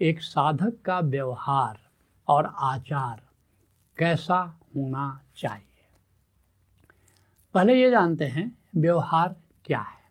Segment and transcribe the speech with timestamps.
[0.00, 1.78] एक साधक का व्यवहार
[2.28, 3.22] और आचार
[3.98, 5.66] कैसा होना चाहिए?
[7.54, 10.02] पहले ये जानते हैं व्यवहार क्या है।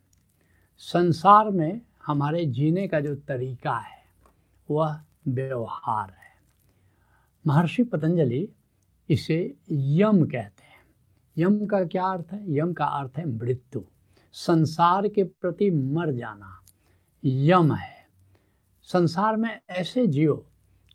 [0.77, 4.05] संसार में हमारे जीने का जो तरीका है,
[4.71, 6.41] वह व्यवहार है।
[7.47, 8.49] महर्षि पतंजलि
[9.09, 10.81] इसे यम कहते हैं।
[11.37, 12.53] यम का क्या अर्थ है?
[12.53, 13.81] यम का अर्थ है मृत्यु।
[14.31, 16.61] संसार के प्रति मर जाना।
[17.25, 18.00] यम है।
[18.83, 20.45] संसार में ऐसे जियो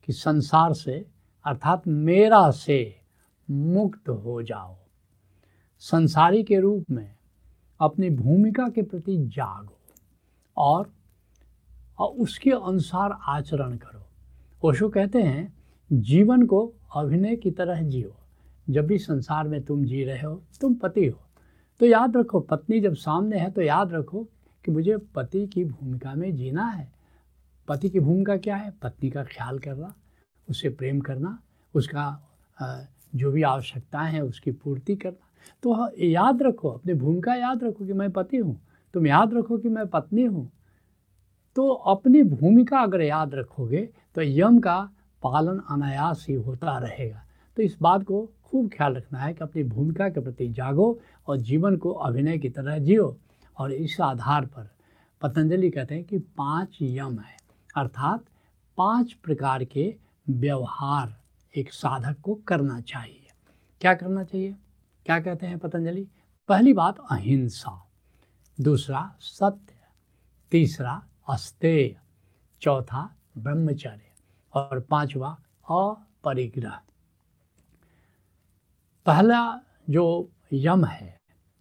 [0.05, 1.07] कि संसार से
[1.45, 2.97] अर्थात मेरा से
[3.51, 4.77] मुक्त हो जाओ।
[5.79, 7.17] संसारी के रूप में
[7.81, 9.79] अपनी भूमिका के प्रति जागो
[10.57, 10.91] और,
[12.01, 14.03] उसके अनुसार आचरण करो।
[14.69, 15.55] ओशो कहते हैं
[15.93, 18.17] जीवन को अभिनय की तरह जियो।
[18.71, 21.21] जब भी संसार में तुम जी रहे हो तुम पति हो।
[21.81, 24.27] तो याद रखो पत्नी जब सामने है तो याद रखो
[24.65, 26.96] कि मुझे पति की भूमिका में जीना है।
[27.69, 28.73] पति की भूमिका क्या है?
[28.83, 29.95] पत्नी का ख्याल करना,
[30.49, 31.39] उसे प्रेम करना,
[31.75, 32.23] उसका
[33.15, 35.25] जो भी आवश्यकताएँ हैं उसकी पूर्ति करना।
[35.63, 38.61] तो याद रखो, अपनी भूमिका याद रखो कि मैं पति हूँ।
[38.95, 40.51] तुम याद रखो कि मैं पत्नी हूँ।
[41.57, 44.79] तो अपनी भूमिका अगर याद रखोगे तो यम का
[45.23, 47.23] पालन अनायास ही होता रहेगा।
[47.57, 51.37] तो इस बात को खूब ख्याल रखना है कि अपनी भूमिका के प्रति जागो और
[51.39, 53.17] जीवन को अभिनय की तरह जियो।
[53.57, 54.69] और इस आधार पर
[55.23, 57.37] पतंजलि कहते हैं कि पाँच यम है।
[57.77, 58.25] अर्थात
[58.77, 59.97] पाँच प्रकार के
[60.31, 61.23] व्यवहार
[61.57, 63.29] एक साधक को करना चाहिए।
[63.81, 64.57] क्या करना चाहिए?
[65.07, 66.09] क्या कहते हैं पतंजलि?
[66.49, 67.89] पहली बात, अहिंसा।
[68.61, 69.75] दूसरा, सत्य।
[70.51, 72.01] तीसरा, अस्तेय।
[72.61, 74.13] चौथा, ब्रह्मचर्य।
[74.55, 76.81] और पांचवा, अपरिग्रह।
[79.07, 79.61] पहला
[79.91, 81.19] जो यम है,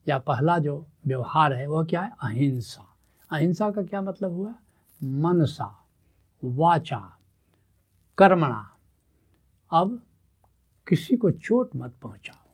[0.07, 2.11] या पहला जो व्यवहार है, वह क्या है?
[2.21, 2.95] अहिंसा।
[3.31, 4.53] अहिंसा का क्या मतलब हुआ?
[5.03, 5.84] मनसा।
[6.45, 7.17] वाचा,
[8.17, 8.71] कर्मणा।
[9.71, 10.01] अब
[10.87, 12.49] किसी को चोट मत पहुंचाओ।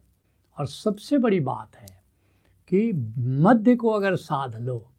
[0.59, 2.03] और सबसे बड़ी बात है
[2.67, 4.91] कि मध्य को अगर साध लो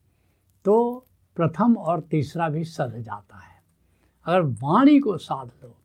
[0.64, 1.06] तो
[1.36, 3.62] प्रथम और तीसरा भी सध जाता है।
[4.26, 5.76] अगर वाणी को साध लो,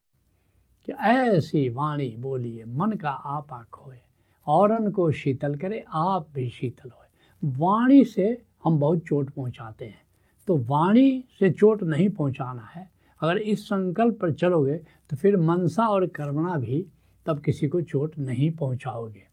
[0.85, 4.01] कि ऐसी वाणी बोलिए, मन का आपा खोए,
[4.47, 7.07] औरन को शीतल करे, आप भी शीतल होए।
[7.45, 10.07] वाणी से हम बहुत चोट पहुंचाते हैं।
[10.47, 12.91] तो वाणी से चोट नहीं पहुंचाना है
[13.21, 14.77] अगर इस संकल्प पर चलोगे
[15.09, 16.87] तो फिर मनसा और कर्मणा भी
[17.25, 19.27] तब किसी को चोट नहीं पहुंचाओगे।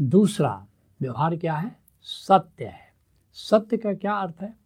[0.00, 0.66] दूसरा,
[1.00, 1.76] व्यवहार क्या है?
[2.02, 2.94] सत्य है।
[3.32, 4.56] सत्य का क्या अर्थ है?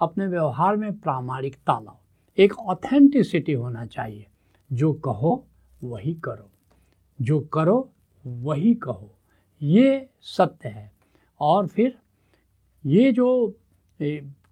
[0.00, 1.96] अपने व्यवहार में प्रामाणिकता लाओ।
[2.38, 4.26] एक ऑथेंटिसिटी होना चाहिए।
[4.72, 5.46] जो कहो,
[5.84, 6.50] वही करो।
[7.20, 7.92] जो करो,
[8.26, 9.18] वही कहो।
[9.62, 10.92] ये सत्य है।
[11.40, 11.98] और फिर,
[12.86, 13.56] ये जो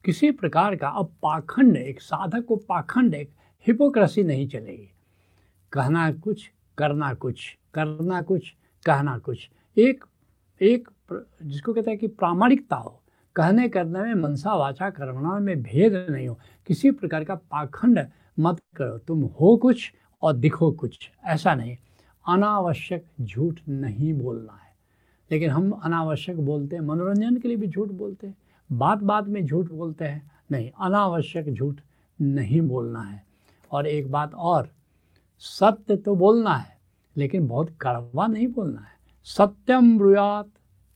[0.04, 3.30] किसी प्रकार का अब पाखंड एक साधक को पाखंड एक
[3.66, 4.90] हिपोक्रेसी नहीं चलेगी।
[5.72, 8.54] कहना कुछ, करना कुछ करना कुछ,
[8.84, 10.04] कहना कुछ। एक
[10.62, 10.88] एक
[11.42, 13.02] जिसको कहते हैं कि प्रामाणिकता हो।
[13.36, 18.06] कहने करने में मनसा वाचा कर्मणा में भेद नहीं हो। किसी प्रकार का पाखंड
[18.38, 19.92] मत करो। तुम हो कुछ
[20.22, 21.76] और दिखो कुछ। ऐसा नहीं।
[22.28, 24.76] अनावश्यक झूठ नहीं बोलना है।
[25.32, 28.36] लेकिन हम अनावश्यक बोलते हैं। मनोरंजन के लिए भी झूठ बोलते हैं।
[28.72, 31.80] बात बात में झूठ बोलते हैं। नहीं, अनावश्यक झूठ
[32.20, 33.26] नहीं बोलना है।
[33.72, 34.70] और एक बात और,
[35.38, 36.78] सत्य तो बोलना है,
[37.16, 40.48] लेकिन बहुत कड़वा नहीं बोलना है। सत्यम ब्रुयात,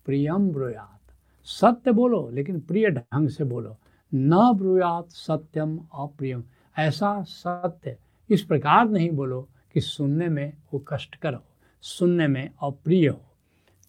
[0.04, 1.12] प्रियम ब्रुयात।
[1.44, 3.76] सत्य बोलो, लेकिन प्रिय ढंग से बोलो।
[4.14, 6.44] न ब्रुयात, सत्यम अप्रियम।
[6.78, 7.96] ऐसा सत्य
[8.30, 11.42] इस प्रकार नहीं बोलो कि सुनने में वो कष्टकर हो,
[11.80, 13.20] सुनने में अप्रिय हो।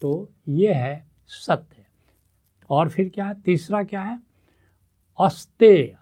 [0.00, 1.83] तो ये है सत्य।
[2.70, 3.34] और फिर क्या है?
[3.40, 4.18] तीसरा क्या है?
[5.18, 5.96] अस्तेय।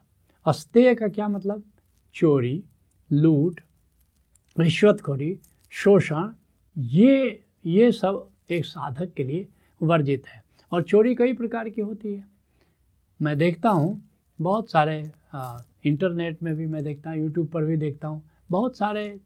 [0.46, 1.62] अस्तेय का क्या मतलब?
[2.14, 2.62] चोरी
[3.12, 3.60] लूट
[4.56, 5.38] रिश्वतखोरी
[5.70, 6.30] शोषण
[6.76, 9.48] ये ये सब एक साधक के लिए
[9.80, 10.42] वर्जित है।
[10.72, 12.24] और चोरी कई प्रकार की होती है।
[13.20, 14.00] मैं देखता हूँ
[14.40, 18.76] बहुत सारे आ, इंटरनेट में भी मैं देखता हूँ यूट्यूब पर भी देखता हूँ बहुत
[18.76, 19.20] सारे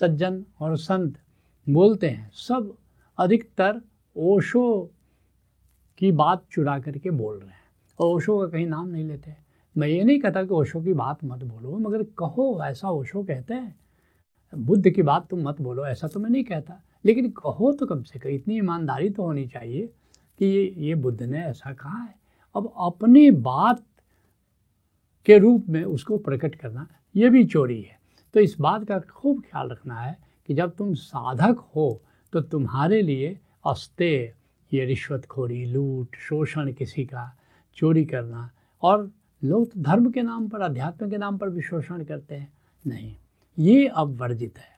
[0.00, 1.18] सज्जन और संत
[1.66, 2.76] बोलते हैं सब
[3.18, 3.80] अधिकतर
[4.16, 4.90] ओशो
[5.98, 7.64] की बात चुरा करके बोल रहे हैं।
[7.98, 9.34] और ओशो का कहीं नाम नहीं लेते।
[9.78, 13.54] मैं ये नहीं कहता कि ओशो की बात मत बोलो, मगर कहो, ऐसा ओशो कहते
[13.54, 13.76] हैं।
[14.54, 18.02] बुद्ध की बात तुम मत बोलो, ऐसा तो मैं नहीं कहता। लेकिन कहो तो कम
[18.02, 19.86] से कम, इतनी ईमानदारी तो होनी चाहिए
[20.38, 22.14] कि ये ये बुद्ध ने ऐसा कहा है।
[22.56, 23.82] अब अपनी बात
[25.26, 26.86] के रूप में उसको प्रकट करना,
[27.16, 28.00] ये भी चोरी है।
[28.34, 32.02] तो इस बात का खूब ख्याल रखना है कि जब तुम साधक हो
[32.32, 34.34] तो तुम्हारे लिए अस्ते
[34.74, 37.38] ये रिश्वतखोरी, लूट, शोषण किसी का,
[37.76, 38.50] चोरी करना
[38.82, 39.10] और
[39.44, 42.52] लोग तो धर्म के नाम पर, अध्यात्म के नाम पर भी शोषण करते हैं।
[42.86, 43.16] नहीं,
[43.58, 44.74] ये अब वर्जित है।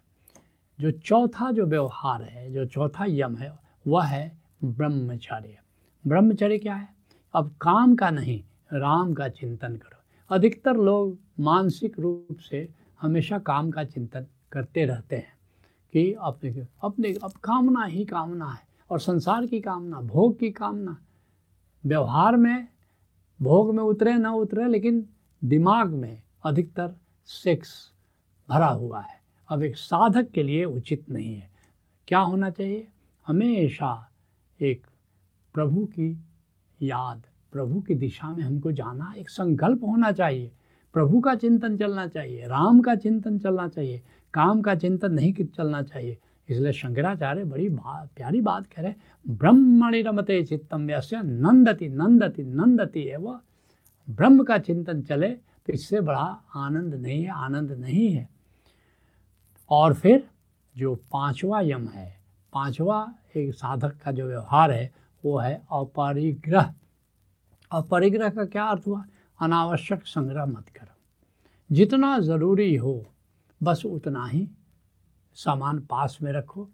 [0.80, 3.52] जो चौथा जो व्यवहार है, जो चौथा यम है,
[3.86, 5.58] वह है ब्रह्मचर्य।
[6.06, 6.88] ब्रह्मचर्य क्या है?
[7.34, 12.68] अब काम का नहीं, राम का चिंतन करो। अधिकतर लोग मानसिक रूप से
[13.00, 15.38] हमेशा काम का चिंतन करते रहते हैं
[15.92, 20.98] कि अपने अपने, अब कामना ही कामना है। और संसार की कामना, भोग की कामना।
[21.86, 22.68] व्यवहार में,
[23.42, 25.06] भोग में उतरे, ना उतरे, लेकिन
[25.44, 26.94] दिमाग में अधिकतर
[27.26, 27.92] सेक्स
[28.48, 31.50] भरा हुआ है। अब एक साधक के लिए उचित नहीं है।
[32.08, 32.88] क्या होना चाहिए?
[33.26, 34.10] हमेशा
[34.60, 34.86] एक
[35.54, 36.24] प्रभु की
[36.82, 37.22] याद,
[37.52, 40.52] प्रभु की दिशा में हमको जाना, एक संकल्प होना चाहिए।
[40.92, 44.02] प्रभु का चिंतन चलना चाहिए, राम का चिंतन चलना चाहिए,
[44.34, 46.18] काम का चिंतन नहीं चलना चाहिए।
[46.48, 48.94] इसलिए शंकराचार्य बड़ी प्यारी बात कह रहे
[49.26, 53.40] ब्रह्मणि रमते चित्तम यस्य, नंदति नंदति नंदति है वह
[54.08, 58.28] ब्रह्म का चिंतन चले तो इससे बड़ा आनंद नहीं है, आनंद नहीं है।
[59.70, 60.28] और फिर
[60.76, 62.08] जो पांचवा यम है,
[62.52, 64.90] पांचवा एक साधक का जो व्यवहार है,
[65.24, 66.74] वो है अपरिग्रह।
[67.72, 69.04] अपरिग्रह का क्या अर्थ हुआ?
[69.40, 70.94] अनावश्यक संग्रह मत करो।
[71.70, 73.04] जितना ज़रूरी हो,
[73.60, 74.48] बस उतना ही
[75.36, 76.68] सामान पास में रखो।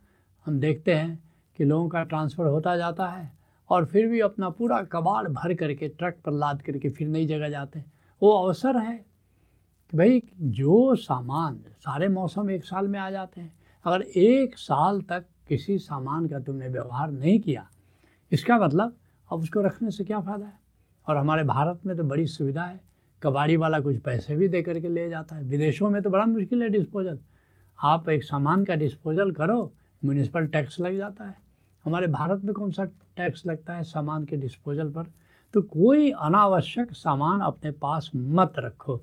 [0.46, 1.22] हम देखते हैं
[1.58, 3.30] कि लोगों का ट्रांसफ़र होता जाता है
[3.70, 7.48] और फिर भी अपना पूरा कबाड़ भर करके, ट्रक पर लाद करके फिर नई जगह
[7.48, 7.92] जाते हैं।
[8.22, 8.96] वो अवसर है
[9.92, 13.52] कि भाई जो सामान सारे मौसम एक साल में आ जाते हैं।
[13.84, 17.68] अगर एक साल तक किसी सामान का तुमने व्यवहार नहीं किया,
[18.32, 18.96] इसका मतलब
[19.30, 20.58] अब उसको रखने से क्या फ़ायदा है?
[21.06, 22.80] और हमारे भारत में तो बड़ी सुविधा है।
[23.22, 26.62] कबाड़ी वाला कुछ पैसे भी दे करके ले जाता है। विदेशों में तो बड़ा मुश्किल
[26.62, 27.18] है डिस्पोजल।
[27.82, 29.72] आप एक सामान का डिस्पोजल करो
[30.04, 31.34] म्यूनिसिपल टैक्स लग जाता है।
[31.84, 35.04] हमारे भारत में कौन सा टैक्स लगता है सामान के डिस्पोजल पर?
[35.54, 39.00] तो कोई अनावश्यक सामान अपने पास मत रखो।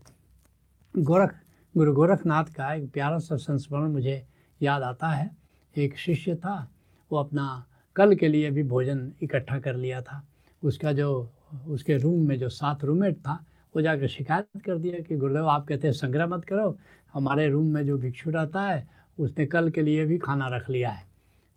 [0.97, 1.35] गोरख,
[1.77, 4.25] गुरु गोरखनाथ का एक प्यारा सा संस्मरण मुझे
[4.61, 5.31] याद आता है।
[5.77, 6.71] एक शिष्य था,
[7.11, 7.65] वो अपना
[7.95, 10.27] कल के लिए भी भोजन इकट्ठा कर लिया था।
[10.63, 11.29] उसका जो,
[11.67, 13.45] उसके रूम में जो सात रूममेट था
[13.75, 16.77] वो जाकर शिकायत कर दिया कि गुरुदेव, आप कहते हैं संग्रह मत करो,
[17.13, 18.87] हमारे रूम में जो भिक्षु रहता है,
[19.19, 21.07] उसने कल के लिए भी खाना रख लिया है।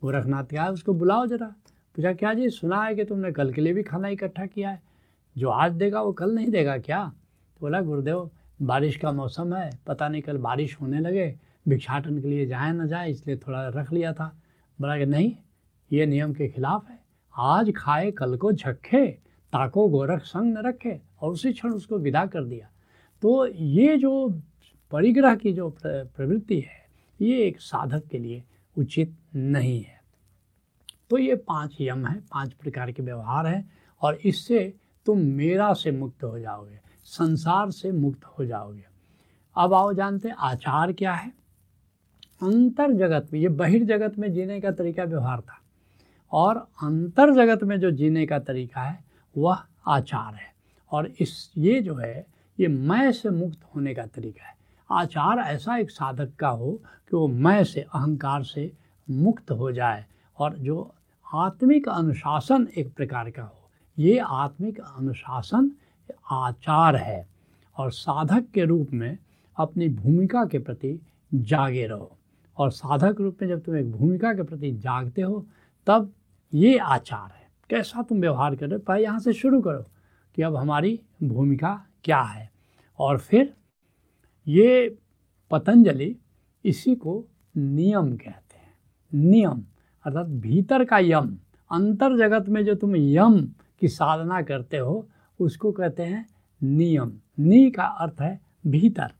[0.03, 1.47] गोरखनाथ क्या है उसको बुलाओ जरा।
[1.97, 4.83] पूछा, क्या जी, सुना है कि तुमने कल के लिए भी खाना इकट्ठा किया है?
[5.39, 7.13] जो आज देगा, वो कल नहीं देगा क्या?
[7.55, 8.31] तो बोला, गुरुदेव,
[8.63, 11.39] बारिश का मौसम है, पता नहीं कल बारिश होने लगे,
[11.69, 14.43] भिक्षाटन के लिए जाए ना जाए, इसलिए थोड़ा रख लिया था।
[14.81, 15.37] बोला कि नहीं,
[15.93, 16.99] ये नियम के खिलाफ है।
[17.39, 19.19] आज खाए, कल को झक्खे
[19.53, 22.69] ताको गोरख संग न रखे, और उसी क्षण उसको विदा कर दिया।
[23.23, 24.29] तो ये जो
[24.93, 26.81] परिग्रह की जो प्रवृत्ति है,
[27.21, 28.43] ये एक साधक के लिए
[28.77, 30.01] उचित नहीं है।
[31.11, 33.71] तो ये पाँच यम है, पाँच प्रकार के व्यवहार हैं,
[34.03, 34.73] और इससे
[35.07, 38.85] तुम मेरा से मुक्त हो जाओगे, संसार से मुक्त हो जाओगे।
[39.57, 41.29] अब आओ जानते आचार क्या है।
[42.43, 45.61] अंतर जगत में, ये बहिर्जगत में जीने का तरीका व्यवहार था,
[46.33, 50.55] और अंतर जगत में जो जीने का तरीका है वह आचार है।
[50.93, 52.27] और इस, ये जो है,
[52.61, 54.57] ये मैं से मुक्त होने का तरीका है।
[54.91, 56.73] आचार ऐसा एक साधक का हो
[57.11, 58.73] कि वो मैं से, अहंकार से
[59.11, 60.07] मुक्त हो जाए
[60.39, 60.95] और जो
[61.35, 65.71] आत्मिक अनुशासन एक प्रकार का हो, ये आत्मिक अनुशासन
[66.31, 67.29] आचार है।
[67.77, 69.19] और साधक के रूप में
[69.57, 71.01] अपनी भूमिका के प्रति
[71.35, 72.19] जागे रहो।
[72.59, 75.47] और साधक रूप में जब तुम एक भूमिका के प्रति जागते हो,
[75.87, 76.13] तब
[76.55, 78.81] ये आचार है। कैसा तुम व्यवहार कर रहे हो?
[78.81, 79.85] पहले यहाँ से शुरू करो
[80.35, 82.51] कि अब हमारी भूमिका क्या है।
[82.99, 83.55] और फिर
[84.49, 84.99] ये
[85.51, 86.17] पतंजलि
[86.65, 88.75] इसी को नियम कहते हैं।
[89.15, 89.65] नियम
[90.05, 91.39] अर्थात भीतर का यम।
[91.73, 95.09] अंतर जगत में जो तुम यम की साधना करते हो,
[95.41, 96.29] उसको कहते हैं
[96.63, 99.13] नियम। नी का अर्थ है भीतर।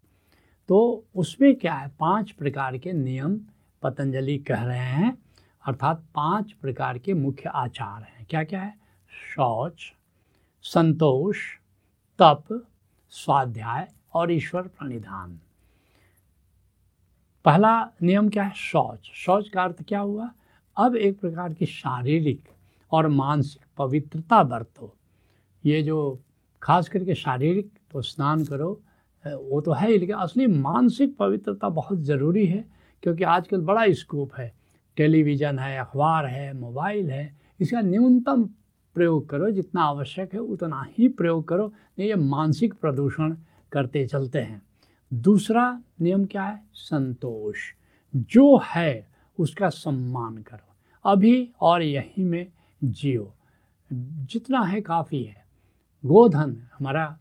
[0.69, 1.91] तो उसमें क्या है?
[2.01, 3.41] पाँच प्रकार के नियम
[3.83, 5.22] पतंजलि कह रहे हैं।
[5.65, 8.75] अर्थात पाँच प्रकार के मुख्य आचार हैं। क्या क्या है?
[9.35, 9.93] शौच,
[10.65, 11.39] संतोष,
[12.19, 12.45] तप,
[13.13, 15.39] स्वाध्याय और ईश्वर प्रणिधान।
[17.45, 18.53] पहला नियम क्या है?
[18.57, 20.31] शौच। शौच का अर्थ क्या हुआ?
[20.77, 22.49] अब एक प्रकार की शारीरिक
[22.93, 24.95] और मानसिक पवित्रता बरतो।
[25.65, 26.19] ये जो
[26.63, 28.81] खास करके शारीरिक तो स्नान करो
[29.25, 32.65] वो तो है ही, लेकिन असली मानसिक पवित्रता बहुत ज़रूरी है,
[33.03, 34.53] क्योंकि आजकल बड़ा स्कोप है।
[34.97, 38.45] टेलीविज़न है अखबार है मोबाइल है इसका न्यूनतम
[38.95, 43.37] प्रयोग करो जितना आवश्यक है उतना ही प्रयोग करो ये मानसिक प्रदूषण
[43.73, 44.63] करते चलते हैं।
[45.15, 46.63] दूसरा नियम क्या है?
[46.75, 47.57] संतोष।
[48.17, 49.09] जो है
[49.39, 50.75] उसका सम्मान करो।
[51.11, 52.47] अभी और यहीं में
[52.85, 53.35] जियो।
[53.93, 55.45] जितना है काफ़ी है।
[56.05, 57.19] गोधन हमारा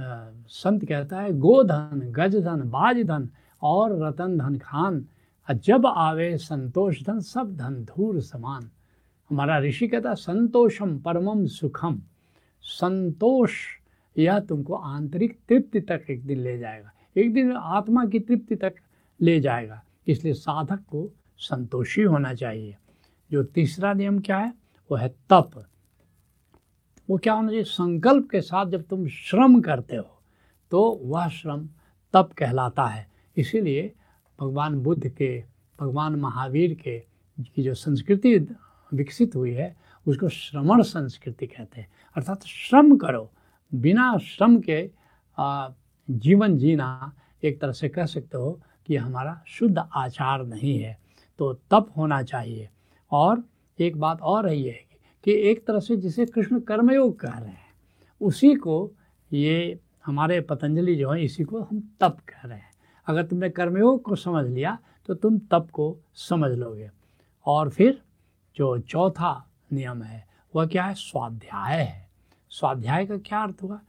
[0.00, 3.28] आ, संत कहता है गोधन गजधन बाजधन
[3.62, 5.06] और रतन धन खान
[5.50, 8.70] जब आवे संतोष धन, सब धन धूर समान।
[9.30, 12.02] हमारा ऋषि कहता, संतोषम परमम सुखम।
[12.62, 13.52] संतोष,
[14.18, 18.74] यह तुमको आंतरिक तृप्ति तक एक दिन ले जाएगा। एक दिन आत्मा की तृप्ति तक
[19.20, 22.76] ले जाएगा। इसलिए साधक को संतोषी होना चाहिए।
[23.30, 24.54] जो तीसरा नियम क्या है?
[24.90, 25.66] वो है तप।
[27.10, 27.64] वो क्या होना चाहिए?
[27.64, 30.22] संकल्प के साथ जब तुम श्रम करते हो
[30.70, 31.68] तो वह श्रम
[32.12, 33.92] तप कहलाता है। इसीलिए
[34.40, 35.44] भगवान बुद्ध के,
[35.80, 36.98] भगवान महावीर के,
[37.40, 38.38] की जो संस्कृति
[38.94, 39.76] विकसित हुई है,
[40.08, 43.30] उसको श्रमण संस्कृति कहते हैं। अर्थात श्रम करो।
[43.74, 44.90] बिना श्रम के
[46.10, 47.12] जीवन जीना
[47.44, 50.98] एक तरह से कह सकते हो कि हमारा शुद्ध आचार नहीं है।
[51.38, 52.68] तो तप होना चाहिए।
[53.10, 53.44] और
[53.80, 54.84] एक बात और रही है
[55.24, 57.74] कि एक तरह से जिसे कृष्ण कर्मयोग कह रहे हैं,
[58.20, 58.92] उसी को
[59.32, 62.71] ये हमारे पतंजलि जो है, इसी को हम तप कह रहे हैं।
[63.06, 66.90] अगर तुमने कर्मयोग को समझ लिया तो तुम तप को समझ लोगे।
[67.46, 68.02] और फिर
[68.56, 70.94] जो चौथा नियम है, वह क्या है?
[70.94, 72.08] स्वाध्याय है।
[72.50, 73.80] स्वाध्याय का क्या अर्थ हुआ?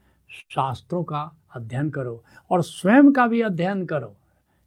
[0.51, 4.15] शास्त्रों का अध्ययन करो और स्वयं का भी अध्ययन करो।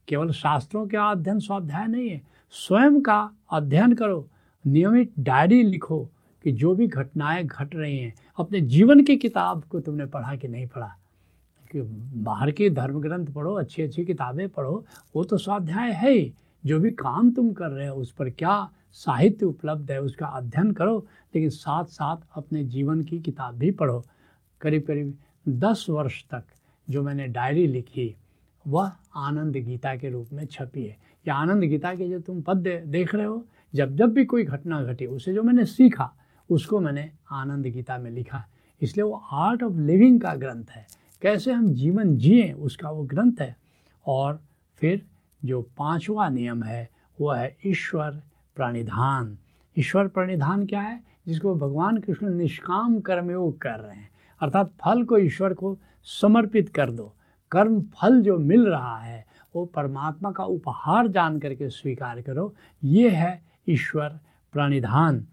[0.08, 4.28] केवल शास्त्रों का अध्ययन स्वाध्याय नहीं है। स्वयं का अध्ययन करो।
[4.66, 6.08] नियमित डायरी लिखो
[6.44, 10.48] कि जो भी घटनाएँ घट रही हैं, अपने जीवन की किताब को तुमने पढ़ा कि
[10.48, 10.96] नहीं पढ़ा।
[11.76, 16.34] कि बाहर के धर्म ग्रंथ पढ़ो अच्छी अच्छी किताबें पढ़ो, वो तो स्वाध्याय है ही।
[16.66, 20.72] जो भी काम तुम कर रहे हो, उस पर क्या साहित्य उपलब्ध है, उसका अध्ययन
[20.72, 24.04] करो, लेकिन साथ साथ अपने जीवन की किताब भी पढ़ो।
[24.60, 25.18] करीब करीब
[25.48, 26.42] दस वर्ष तक
[26.90, 28.16] जो मैंने डायरी लिखी,
[28.66, 30.96] वह आनंद गीता के रूप में छपी है।
[31.28, 34.82] या आनंद गीता के जो तुम पद देख रहे हो, जब जब भी कोई घटना
[34.84, 36.12] घटी, उसे जो मैंने सीखा,
[36.50, 38.44] उसको मैंने आनंद गीता में लिखा।
[38.82, 40.86] इसलिए वो आर्ट ऑफ़ लिविंग का ग्रंथ है।
[41.22, 43.56] कैसे हम जीवन जिए उसका वो ग्रंथ है।
[44.06, 44.40] और
[44.76, 45.06] फिर
[45.44, 48.22] जो पांचवा नियम है, वो है ईश्वर
[48.56, 49.38] प्रणिधान।
[49.78, 51.02] ईश्वर प्रणिधान क्या है?
[51.28, 56.90] जिसको भगवान कृष्ण निष्काम कर्मयोग कर रहे हैं। अर्थात फल को ईश्वर को समर्पित कर
[56.90, 57.14] दो।
[57.50, 62.54] कर्म फल जो मिल रहा है, वो परमात्मा का उपहार जान करके स्वीकार करो।
[62.84, 64.08] ये है ईश्वर
[64.52, 65.26] प्रणिधान।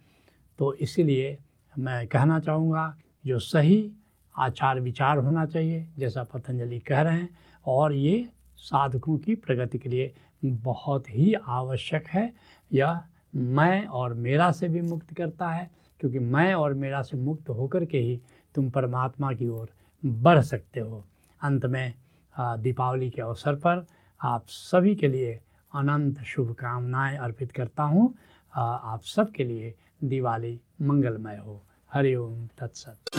[0.60, 1.38] तो इसलिए
[1.80, 3.92] मैं कहना चाहूँगा, जो सही
[4.36, 7.30] आचार विचार होना चाहिए, जैसा पतंजलि कह रहे हैं,
[7.66, 10.14] और ये साधकों की प्रगति के लिए
[10.44, 12.32] बहुत ही आवश्यक है।
[12.72, 13.00] यह
[13.36, 17.86] मैं और मेरा से भी मुक्त करता है, क्योंकि मैं और मेरा से मुक्त होकर
[17.86, 18.20] के ही
[18.56, 19.70] तुम परमात्मा की ओर
[20.04, 21.04] बढ़ सकते हो।
[21.42, 21.94] अंत में
[22.36, 23.86] दीपावली के अवसर पर
[24.22, 25.34] आप सभी के लिए
[25.72, 28.14] अनंत शुभकामनाएँ अर्पित करता हूँ।
[28.54, 29.74] आप सब के लिए
[30.04, 31.62] दिवाली मंगलमय हो।
[31.92, 33.18] हरिओम तत्सत।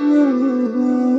[0.00, 1.17] Oh.